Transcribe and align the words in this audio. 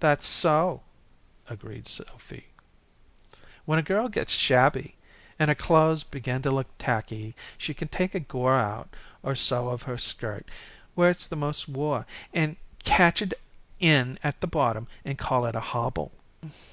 "That's 0.00 0.26
so," 0.26 0.82
agreed 1.48 1.86
Sophy. 1.86 2.48
"When 3.64 3.78
a 3.78 3.84
girl 3.84 4.08
gets 4.08 4.32
shabby, 4.32 4.96
and 5.38 5.48
her 5.48 5.54
clothes 5.54 6.02
begin 6.02 6.42
t' 6.42 6.48
look 6.48 6.66
tacky 6.76 7.36
she 7.56 7.72
can 7.72 7.86
take 7.86 8.16
a 8.16 8.18
gore 8.18 8.86
or 9.22 9.36
so 9.36 9.68
out 9.68 9.72
of 9.74 9.82
her 9.82 9.96
skirt 9.96 10.48
where 10.96 11.08
it's 11.08 11.28
the 11.28 11.36
most 11.36 11.68
wore, 11.68 12.04
and 12.32 12.56
catch 12.82 13.22
it 13.22 13.34
in 13.78 14.18
at 14.24 14.40
the 14.40 14.48
bottom, 14.48 14.88
and 15.04 15.18
call 15.18 15.46
it 15.46 15.54
a 15.54 15.60
hobble. 15.60 16.10